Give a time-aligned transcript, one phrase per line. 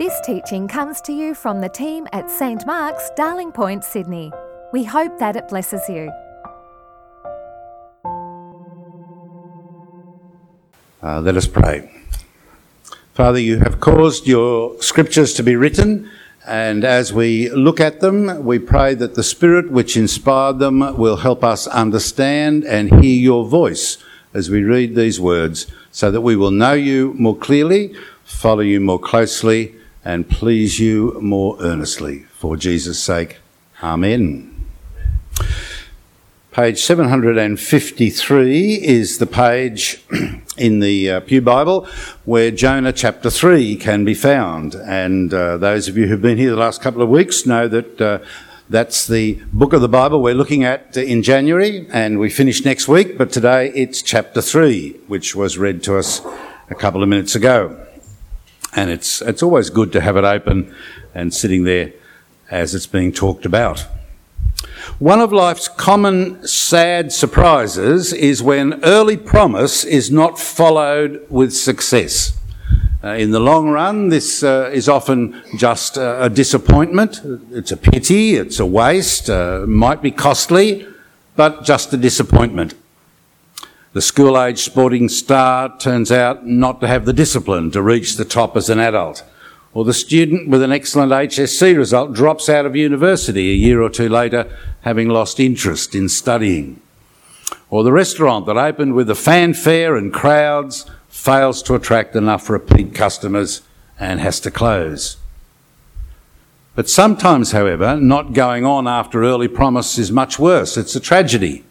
[0.00, 4.32] This teaching comes to you from the team at St Mark's, Darling Point, Sydney.
[4.72, 6.10] We hope that it blesses you.
[11.02, 11.90] Uh, let us pray.
[13.12, 16.10] Father, you have caused your scriptures to be written,
[16.46, 21.16] and as we look at them, we pray that the Spirit which inspired them will
[21.16, 23.98] help us understand and hear your voice
[24.32, 27.94] as we read these words, so that we will know you more clearly,
[28.24, 32.20] follow you more closely, and please you more earnestly.
[32.38, 33.38] For Jesus' sake,
[33.82, 34.66] Amen.
[36.52, 40.02] Page 753 is the page
[40.58, 41.86] in the uh, Pew Bible
[42.24, 44.74] where Jonah chapter 3 can be found.
[44.74, 48.00] And uh, those of you who've been here the last couple of weeks know that
[48.00, 48.18] uh,
[48.68, 52.86] that's the book of the Bible we're looking at in January, and we finish next
[52.86, 56.20] week, but today it's chapter 3, which was read to us
[56.68, 57.86] a couple of minutes ago.
[58.74, 60.74] And it's, it's always good to have it open
[61.14, 61.92] and sitting there
[62.50, 63.86] as it's being talked about.
[64.98, 72.38] One of life's common sad surprises is when early promise is not followed with success.
[73.02, 77.20] Uh, in the long run, this uh, is often just a disappointment.
[77.50, 80.86] It's a pity, it's a waste, uh, might be costly,
[81.34, 82.74] but just a disappointment.
[83.92, 88.24] The school age sporting star turns out not to have the discipline to reach the
[88.24, 89.24] top as an adult.
[89.74, 93.90] Or the student with an excellent HSC result drops out of university a year or
[93.90, 94.48] two later,
[94.82, 96.80] having lost interest in studying.
[97.68, 102.94] Or the restaurant that opened with a fanfare and crowds fails to attract enough repeat
[102.94, 103.62] customers
[103.98, 105.16] and has to close.
[106.76, 110.76] But sometimes, however, not going on after early promise is much worse.
[110.76, 111.64] It's a tragedy.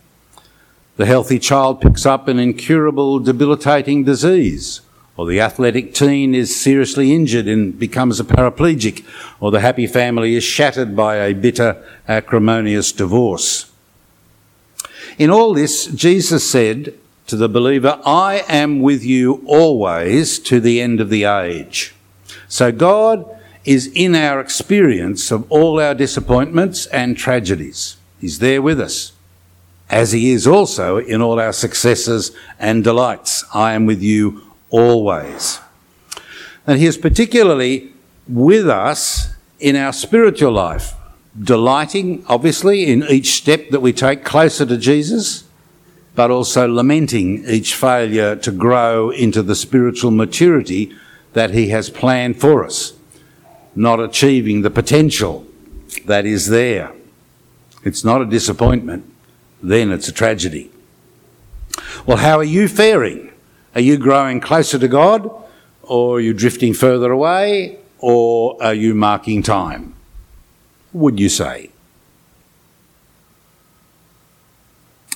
[1.00, 4.82] The healthy child picks up an incurable, debilitating disease
[5.16, 9.06] or the athletic teen is seriously injured and becomes a paraplegic,
[9.42, 13.70] or the happy family is shattered by a bitter, acrimonious divorce.
[15.18, 16.94] In all this, Jesus said
[17.28, 21.94] to the believer, I am with you always to the end of the age.
[22.48, 23.26] So God
[23.64, 27.98] is in our experience of all our disappointments and tragedies.
[28.22, 29.12] He's there with us,
[29.90, 33.44] as He is also in all our successes and delights.
[33.54, 35.60] I am with you always.
[36.68, 37.94] And He is particularly
[38.28, 40.94] with us in our spiritual life,
[41.42, 45.46] delighting, obviously, in each step that we take closer to Jesus,
[46.16, 50.94] but also lamenting each failure to grow into the spiritual maturity
[51.34, 52.94] that He has planned for us,
[53.76, 55.46] not achieving the potential
[56.06, 56.92] that is there.
[57.84, 59.06] It's not a disappointment,
[59.62, 60.72] then it's a tragedy.
[62.06, 63.32] Well, how are you faring?
[63.76, 65.30] Are you growing closer to God,
[65.84, 69.94] or are you drifting further away, or are you marking time?
[70.94, 71.70] Would you say?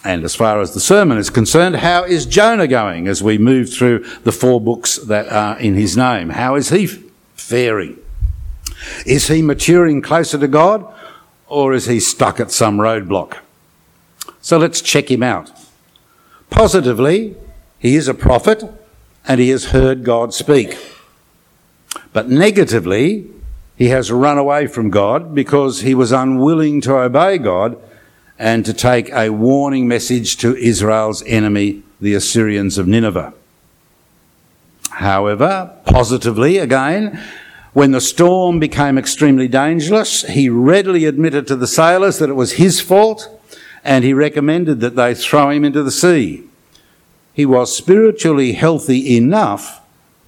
[0.03, 3.71] And as far as the sermon is concerned, how is Jonah going as we move
[3.71, 6.29] through the four books that are in his name?
[6.29, 6.87] How is he
[7.35, 7.97] faring?
[9.05, 10.93] Is he maturing closer to God
[11.47, 13.37] or is he stuck at some roadblock?
[14.43, 15.49] So let's check him out.
[16.49, 17.35] Positively,
[17.79, 18.61] he is a prophet
[19.25, 20.77] and he has heard God speak.
[22.11, 23.29] But negatively,
[23.77, 27.81] he has run away from God because he was unwilling to obey God
[28.37, 33.33] and to take a warning message to Israel's enemy, the Assyrians of Nineveh.
[34.89, 37.17] However, positively again,
[37.71, 42.53] when the storm became extremely dangerous, he readily admitted to the sailors that it was
[42.53, 43.39] his fault
[43.83, 46.43] and he recommended that they throw him into the sea
[47.33, 49.81] he was spiritually healthy enough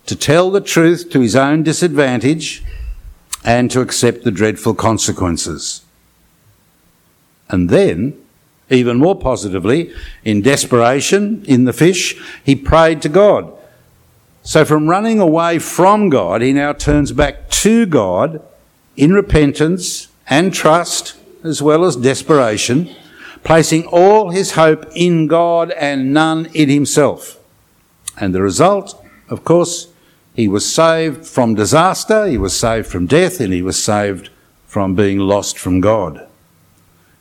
[0.08, 2.64] to tell the truth to his own disadvantage
[3.44, 5.84] and to accept the dreadful consequences.
[7.48, 8.20] And then,
[8.72, 9.94] even more positively,
[10.24, 13.54] in desperation, in the fish, he prayed to God.
[14.42, 18.42] So from running away from God, he now turns back to God
[18.98, 22.90] in repentance and trust, as well as desperation
[23.46, 27.40] placing all his hope in God and none in himself.
[28.20, 29.88] And the result, of course,
[30.34, 34.30] he was saved from disaster, he was saved from death, and he was saved
[34.66, 36.28] from being lost from God.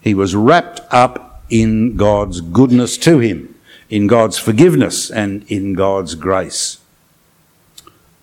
[0.00, 3.54] He was wrapped up in God's goodness to him,
[3.90, 6.78] in God's forgiveness, and in God's grace.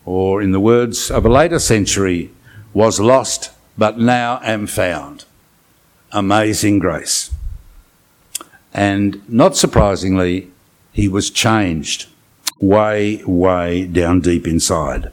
[0.05, 2.31] Or, in the words of a later century,
[2.73, 5.25] was lost, but now am found.
[6.11, 7.31] Amazing grace.
[8.73, 10.49] And not surprisingly,
[10.91, 12.07] he was changed
[12.59, 15.11] way, way down deep inside.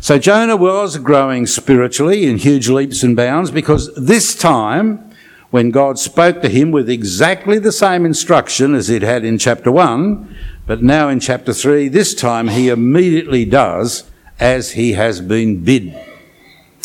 [0.00, 5.10] So Jonah was growing spiritually in huge leaps and bounds because this time,
[5.50, 9.72] when God spoke to him with exactly the same instruction as he'd had in chapter
[9.72, 10.36] 1,
[10.66, 14.08] but now in chapter 3, this time he immediately does
[14.38, 15.98] as he has been bid.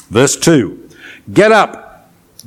[0.09, 0.89] Verse 2
[1.31, 1.82] Get up,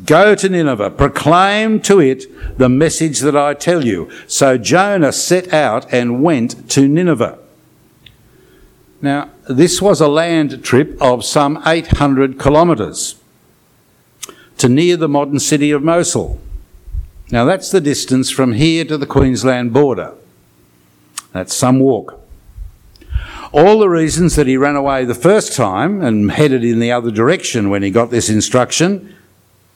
[0.04, 4.10] go to Nineveh, proclaim to it the message that I tell you.
[4.26, 7.38] So Jonah set out and went to Nineveh.
[9.00, 13.16] Now, this was a land trip of some 800 kilometres
[14.58, 16.40] to near the modern city of Mosul.
[17.31, 20.14] Now, that's the distance from here to the Queensland border.
[21.32, 22.20] That's some walk.
[23.52, 27.10] All the reasons that he ran away the first time and headed in the other
[27.10, 29.15] direction when he got this instruction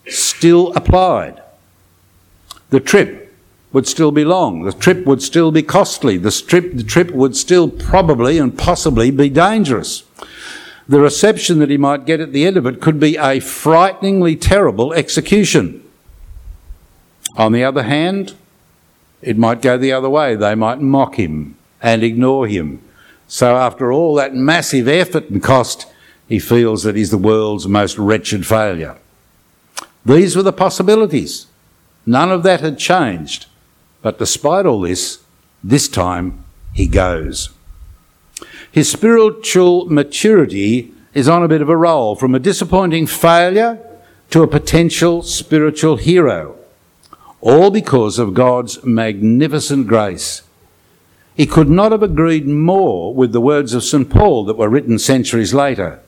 [0.07, 1.43] still applied.
[2.71, 3.35] The trip
[3.73, 4.63] would still be long.
[4.63, 6.17] The trip would still be costly.
[6.17, 10.05] The, strip, the trip would still probably and possibly be dangerous.
[10.89, 14.35] The reception that he might get at the end of it could be a frighteningly
[14.35, 15.85] terrible execution.
[17.37, 18.35] On the other hand,
[19.23, 20.35] it might go the other way.
[20.35, 22.83] They might mock him and ignore him.
[23.29, 25.87] So, after all that massive effort and cost,
[26.29, 28.99] he feels that he's the world's most wretched failure.
[30.05, 31.47] These were the possibilities.
[32.07, 33.47] None of that had changed.
[34.03, 35.23] But despite all this,
[35.63, 37.51] this time he goes.
[38.71, 43.79] His spiritual maturity is on a bit of a roll from a disappointing failure
[44.31, 46.57] to a potential spiritual hero,
[47.41, 50.43] all because of God's magnificent grace.
[51.35, 54.09] He could not have agreed more with the words of St.
[54.09, 56.01] Paul that were written centuries later.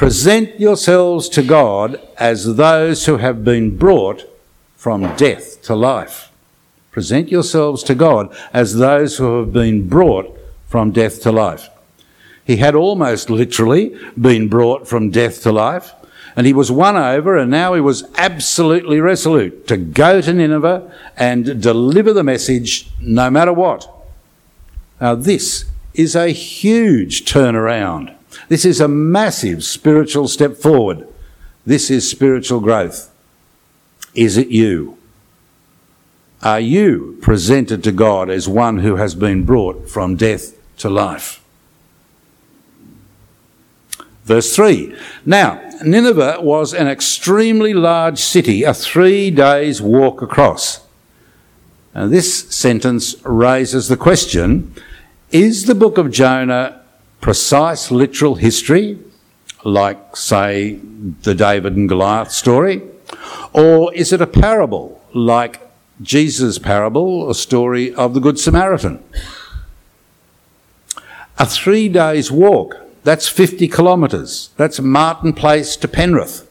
[0.00, 4.24] Present yourselves to God as those who have been brought
[4.74, 6.32] from death to life.
[6.90, 11.68] Present yourselves to God as those who have been brought from death to life.
[12.42, 15.92] He had almost literally been brought from death to life,
[16.34, 20.90] and he was won over, and now he was absolutely resolute to go to Nineveh
[21.18, 23.86] and deliver the message no matter what.
[24.98, 28.16] Now, this is a huge turnaround.
[28.50, 31.06] This is a massive spiritual step forward.
[31.64, 33.08] This is spiritual growth.
[34.12, 34.98] Is it you?
[36.42, 41.40] Are you presented to God as one who has been brought from death to life?
[44.24, 44.96] Verse 3.
[45.24, 50.80] Now, Nineveh was an extremely large city, a three days walk across.
[51.94, 54.74] Now, this sentence raises the question
[55.30, 56.79] is the book of Jonah
[57.20, 58.98] precise literal history,
[59.64, 60.80] like, say,
[61.22, 62.82] the David and Goliath story?
[63.52, 65.60] Or is it a parable, like
[66.02, 69.02] Jesus' parable, a story of the Good Samaritan.
[71.38, 74.50] A three days walk, that's 50 kilometres.
[74.56, 76.50] That's Martin Place to Penrith.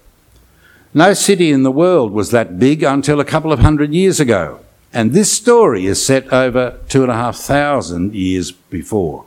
[0.94, 4.60] No city in the world was that big until a couple of hundred years ago.
[4.92, 9.26] And this story is set over two and a half thousand years before.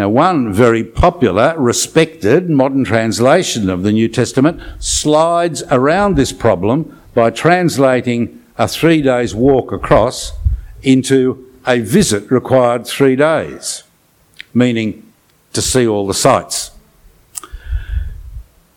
[0.00, 6.98] Now, one very popular, respected modern translation of the New Testament slides around this problem
[7.12, 10.32] by translating a three days walk across
[10.82, 13.82] into a visit required three days,
[14.54, 15.06] meaning
[15.52, 16.70] to see all the sights.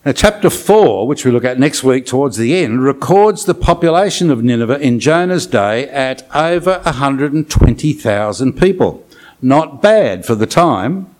[0.06, 4.30] Now, chapter 4, which we look at next week towards the end, records the population
[4.30, 9.08] of Nineveh in Jonah's day at over 120,000 people.
[9.42, 11.13] Not bad for the time,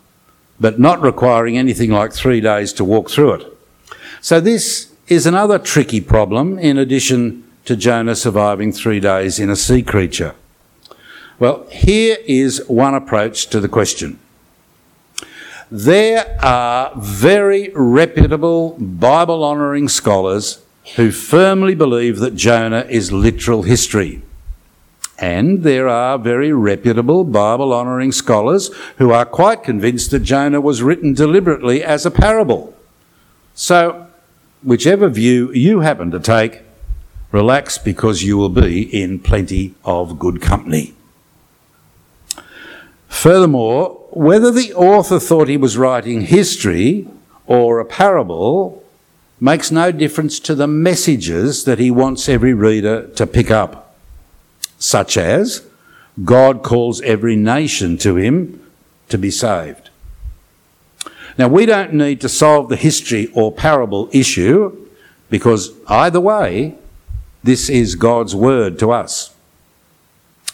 [0.58, 3.58] but not requiring anything like three days to walk through it.
[4.20, 9.56] So, this is another tricky problem in addition to Jonah surviving three days in a
[9.56, 10.34] sea creature?
[11.38, 14.18] Well, here is one approach to the question.
[15.70, 20.62] There are very reputable Bible honouring scholars
[20.96, 24.22] who firmly believe that Jonah is literal history.
[25.24, 30.82] And there are very reputable Bible honouring scholars who are quite convinced that Jonah was
[30.82, 32.74] written deliberately as a parable.
[33.54, 34.06] So,
[34.62, 36.64] whichever view you happen to take,
[37.34, 40.94] Relax because you will be in plenty of good company.
[43.08, 47.08] Furthermore, whether the author thought he was writing history
[47.48, 48.84] or a parable
[49.40, 53.83] makes no difference to the messages that he wants every reader to pick up,
[54.84, 55.66] such as
[56.24, 58.60] God calls every nation to him
[59.08, 59.88] to be saved.
[61.38, 64.88] Now, we don't need to solve the history or parable issue
[65.30, 66.76] because either way,
[67.42, 69.34] this is God's word to us.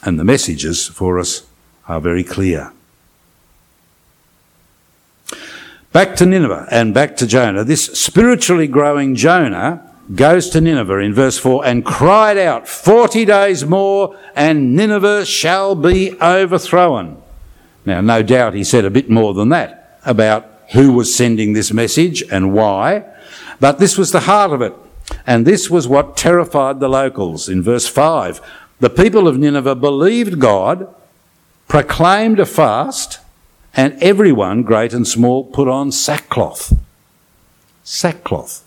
[0.05, 1.45] And the messages for us
[1.89, 2.73] are very clear.
[5.93, 7.65] Back to Nineveh and back to Jonah.
[7.65, 13.65] This spiritually growing Jonah goes to Nineveh in verse 4 and cried out, 40 days
[13.65, 17.23] more and Nineveh shall be overthrown.
[17.85, 21.73] Now, no doubt he said a bit more than that about who was sending this
[21.73, 23.05] message and why,
[23.59, 24.75] but this was the heart of it.
[25.27, 27.49] And this was what terrified the locals.
[27.49, 28.41] In verse 5,
[28.79, 30.93] the people of Nineveh believed God,
[31.67, 33.19] proclaimed a fast,
[33.75, 36.77] and everyone, great and small, put on sackcloth.
[37.83, 38.65] Sackcloth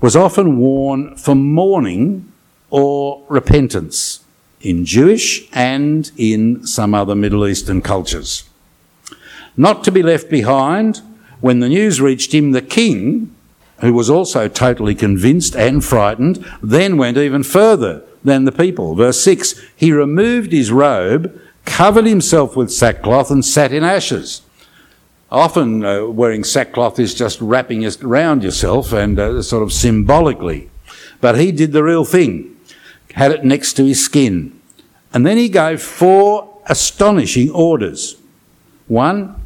[0.00, 2.32] was often worn for mourning
[2.70, 4.24] or repentance
[4.60, 8.44] in Jewish and in some other Middle Eastern cultures.
[9.56, 11.02] Not to be left behind,
[11.40, 13.34] when the news reached him, the king,
[13.80, 18.94] who was also totally convinced and frightened, then went even further than the people.
[18.94, 24.42] Verse 6 He removed his robe, covered himself with sackcloth, and sat in ashes.
[25.30, 30.70] Often uh, wearing sackcloth is just wrapping it around yourself and uh, sort of symbolically.
[31.20, 32.56] But he did the real thing,
[33.14, 34.58] had it next to his skin.
[35.12, 38.16] And then he gave four astonishing orders.
[38.88, 39.40] One,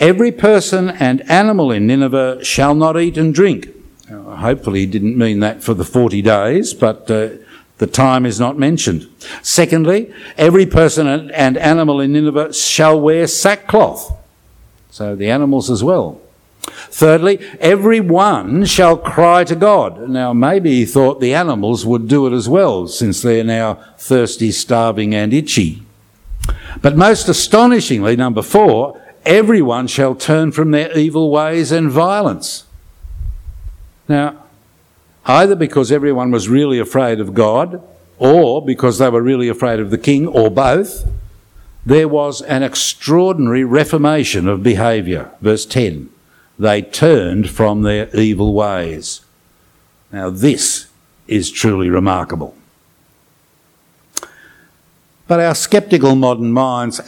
[0.00, 3.68] every person and animal in Nineveh shall not eat and drink.
[4.08, 7.30] Hopefully, he didn't mean that for the 40 days, but uh,
[7.76, 9.06] the time is not mentioned.
[9.42, 14.17] Secondly, every person and animal in Nineveh shall wear sackcloth.
[14.98, 16.20] So the animals as well.
[16.90, 20.08] Thirdly, every one shall cry to God.
[20.08, 24.50] Now, maybe he thought the animals would do it as well, since they're now thirsty,
[24.50, 25.84] starving, and itchy.
[26.82, 32.64] But most astonishingly, number four, everyone shall turn from their evil ways and violence.
[34.08, 34.34] Now,
[35.26, 37.80] either because everyone was really afraid of God,
[38.18, 41.04] or because they were really afraid of the king, or both,
[41.88, 45.30] there was an extraordinary reformation of behaviour.
[45.40, 46.10] Verse 10
[46.58, 49.22] They turned from their evil ways.
[50.12, 50.88] Now, this
[51.26, 52.54] is truly remarkable.
[55.26, 57.00] But our sceptical modern minds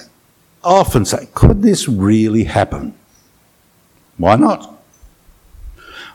[0.64, 2.94] often say, could this really happen?
[4.16, 4.82] Why not?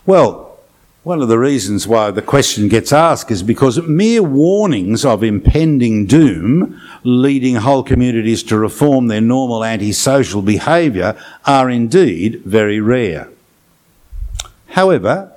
[0.07, 0.44] Well,
[1.05, 6.07] one of the reasons why the question gets asked is because mere warnings of impending
[6.07, 13.29] doom leading whole communities to reform their normal antisocial behaviour are indeed very rare.
[14.69, 15.31] However,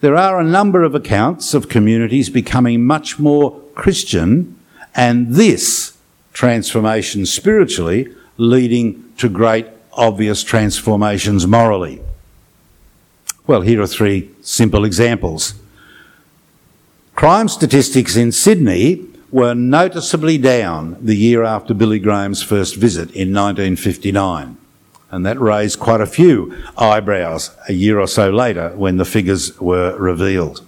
[0.00, 4.56] there are a number of accounts of communities becoming much more Christian
[4.94, 5.98] and this
[6.32, 12.00] transformation spiritually leading to great obvious transformations morally.
[13.50, 15.54] Well, here are three simple examples.
[17.16, 23.34] Crime statistics in Sydney were noticeably down the year after Billy Graham's first visit in
[23.34, 24.56] 1959.
[25.10, 29.60] And that raised quite a few eyebrows a year or so later when the figures
[29.60, 30.64] were revealed.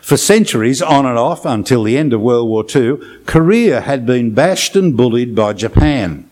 [0.00, 4.32] For centuries, on and off until the end of World War II, Korea had been
[4.32, 6.30] bashed and bullied by Japan.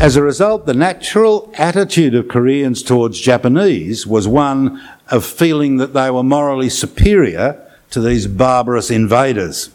[0.00, 5.92] As a result, the natural attitude of Koreans towards Japanese was one of feeling that
[5.92, 9.68] they were morally superior to these barbarous invaders.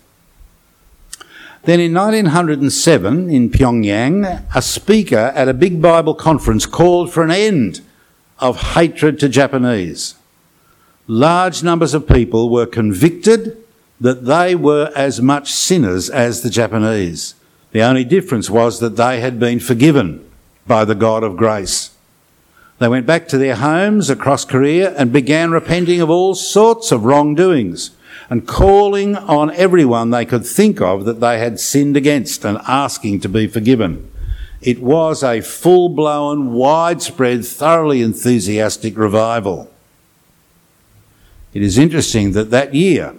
[1.65, 7.29] Then in 1907 in Pyongyang, a speaker at a big Bible conference called for an
[7.29, 7.81] end
[8.39, 10.15] of hatred to Japanese.
[11.05, 13.63] Large numbers of people were convicted
[14.01, 17.35] that they were as much sinners as the Japanese.
[17.75, 20.25] The only difference was that they had been forgiven
[20.65, 21.91] by the God of grace.
[22.79, 27.03] They went back to their homes across Korea and began repenting of all sorts of
[27.03, 27.91] wrongdoings
[28.29, 33.19] and calling on everyone they could think of that they had sinned against and asking
[33.19, 34.09] to be forgiven.
[34.61, 39.69] It was a full blown, widespread, thoroughly enthusiastic revival.
[41.53, 43.13] It is interesting that that year,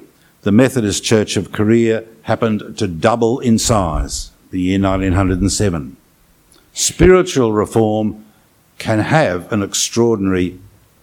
[0.44, 5.98] the Methodist Church of Korea happened to double in size the year 1907.
[6.72, 8.24] Spiritual reform
[8.78, 10.58] can have an extraordinary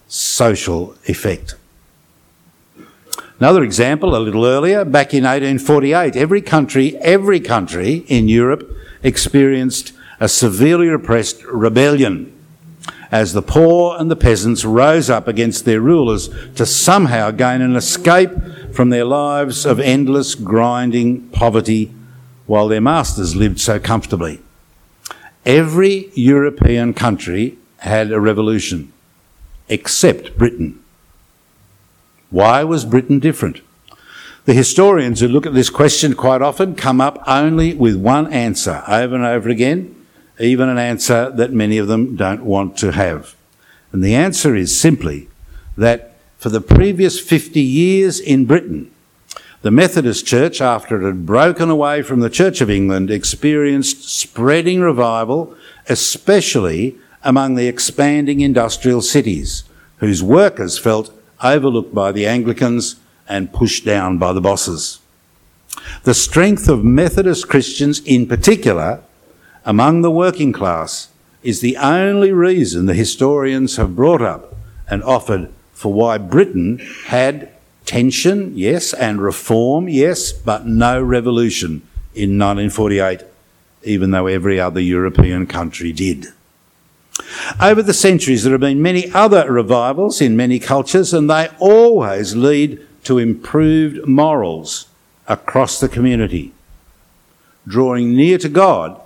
[0.08, 1.54] social effect.
[3.40, 9.94] Another example, a little earlier, back in 1848, every country, every country in Europe experienced
[10.20, 12.32] a severely repressed rebellion
[13.12, 17.76] as the poor and the peasants rose up against their rulers to somehow gain an
[17.76, 18.32] escape
[18.74, 21.94] from their lives of endless grinding poverty
[22.46, 24.42] while their masters lived so comfortably.
[25.46, 28.94] Every European country had a revolution,
[29.68, 30.82] except Britain.
[32.30, 33.62] Why was Britain different?
[34.46, 38.84] The historians who look at this question quite often come up only with one answer
[38.88, 39.96] over and over again,
[40.40, 43.36] even an answer that many of them don't want to have.
[43.92, 45.28] And the answer is simply
[45.78, 48.93] that for the previous 50 years in Britain,
[49.64, 54.82] the Methodist Church, after it had broken away from the Church of England, experienced spreading
[54.82, 55.56] revival,
[55.88, 59.64] especially among the expanding industrial cities,
[59.98, 62.98] whose workers felt overlooked by the Anglicans
[63.30, 65.00] and pushed down by the bosses.
[66.04, 69.02] The strength of Methodist Christians in particular
[69.64, 71.08] among the working class
[71.42, 74.58] is the only reason the historians have brought up
[74.90, 77.50] and offered for why Britain had
[77.86, 81.82] tension, yes, and reform, yes, but no revolution
[82.14, 83.22] in 1948,
[83.84, 86.28] even though every other European country did.
[87.62, 92.36] Over the centuries, there have been many other revivals in many cultures, and they always
[92.36, 94.88] lead to improved morals
[95.28, 96.54] across the community.
[97.68, 99.00] Drawing near to God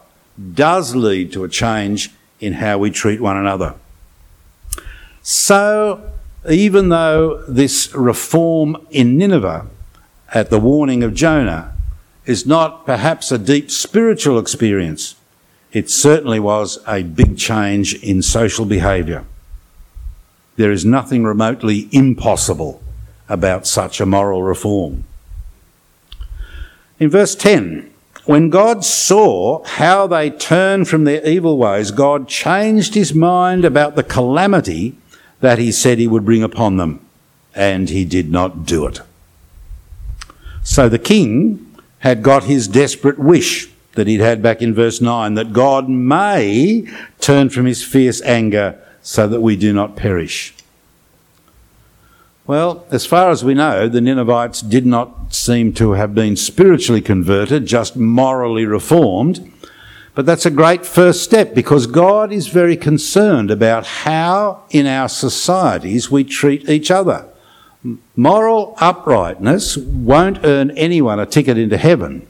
[0.53, 3.75] does lead to a change in how we treat one another.
[5.21, 6.11] So,
[6.47, 9.67] even though this reform in Nineveh,
[10.33, 11.73] at the warning of Jonah,
[12.25, 15.15] is not perhaps a deep spiritual experience,
[15.71, 19.25] it certainly was a big change in social behaviour.
[20.55, 22.81] There is nothing remotely impossible
[23.29, 25.03] about such a moral reform.
[26.99, 27.91] In verse 10,
[28.25, 33.95] when God saw how they turned from their evil ways, God changed his mind about
[33.95, 34.97] the calamity
[35.39, 37.05] that he said he would bring upon them,
[37.53, 39.01] and he did not do it.
[40.63, 45.33] So the king had got his desperate wish that he'd had back in verse 9
[45.33, 46.87] that God may
[47.19, 50.53] turn from his fierce anger so that we do not perish.
[52.45, 57.01] Well, as far as we know, the Ninevites did not seem to have been spiritually
[57.01, 59.51] converted, just morally reformed.
[60.17, 65.09] But that's a great first step because God is very concerned about how in our
[65.09, 67.27] societies we treat each other.
[68.15, 72.25] Moral uprightness won't earn anyone a ticket into heaven,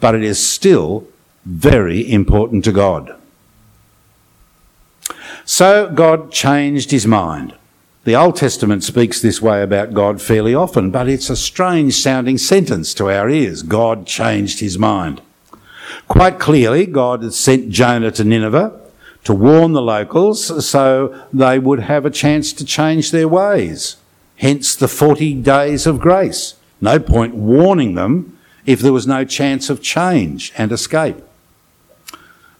[0.00, 1.06] but it is still
[1.44, 3.14] very important to God.
[5.44, 7.54] So God changed his mind.
[8.04, 12.38] The Old Testament speaks this way about God fairly often, but it's a strange sounding
[12.38, 13.62] sentence to our ears.
[13.62, 15.20] God changed his mind.
[16.08, 18.80] Quite clearly, God had sent Jonah to Nineveh
[19.24, 23.96] to warn the locals so they would have a chance to change their ways.
[24.36, 26.54] Hence the 40 days of grace.
[26.80, 31.16] No point warning them if there was no chance of change and escape.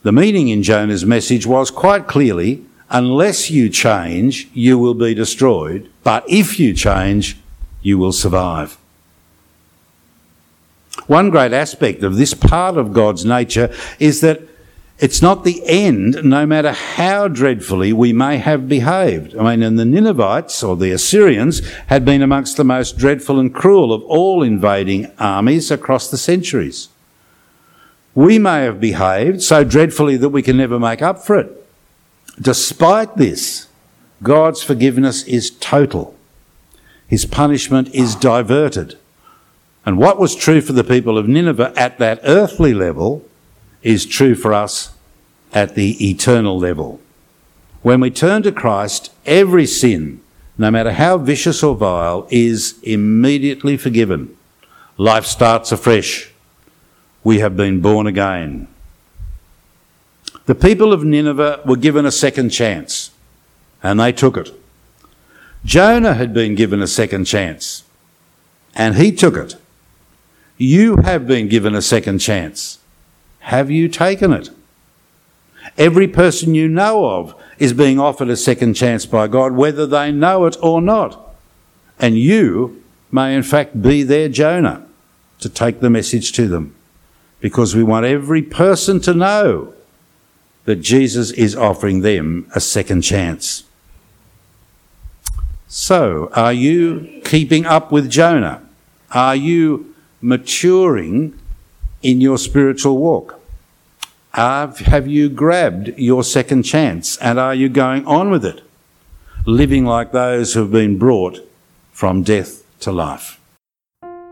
[0.03, 5.89] The meaning in Jonah's message was quite clearly unless you change, you will be destroyed,
[6.03, 7.39] but if you change,
[7.83, 8.77] you will survive.
[11.11, 14.43] One great aspect of this part of God's nature is that
[15.01, 19.37] it's not the end, no matter how dreadfully we may have behaved.
[19.37, 23.53] I mean, and the Ninevites or the Assyrians had been amongst the most dreadful and
[23.53, 26.91] cruel of all invading armies across the centuries.
[28.15, 31.67] We may have behaved so dreadfully that we can never make up for it.
[32.41, 33.67] Despite this,
[34.23, 36.15] God's forgiveness is total.
[37.09, 38.97] His punishment is diverted.
[39.85, 43.25] And what was true for the people of Nineveh at that earthly level
[43.83, 44.93] is true for us
[45.53, 47.01] at the eternal level.
[47.83, 50.21] When we turn to Christ, every sin,
[50.59, 54.37] no matter how vicious or vile, is immediately forgiven.
[54.99, 56.31] Life starts afresh.
[57.25, 58.69] We have been born again.
[60.45, 63.11] The people of Nineveh were given a second chance,
[63.83, 64.53] and they took it.
[65.65, 67.85] Jonah had been given a second chance,
[68.75, 69.57] and he took it.
[70.61, 72.81] You have been given a second chance.
[73.39, 74.51] Have you taken it?
[75.79, 80.13] Every person you know of is being offered a second chance by God, whether they
[80.13, 81.35] know it or not.
[81.99, 84.87] And you may, in fact, be their Jonah
[85.39, 86.75] to take the message to them.
[87.41, 89.73] Because we want every person to know
[90.67, 93.65] that Jesus is offering them a second chance.
[95.69, 98.63] So, are you keeping up with Jonah?
[99.11, 99.90] Are you
[100.21, 101.39] maturing
[102.03, 103.41] in your spiritual walk?
[104.33, 108.63] Have, you grabbed your second chance and are you going on with it?
[109.45, 111.41] Living like those who have been brought
[111.93, 113.41] from death to life.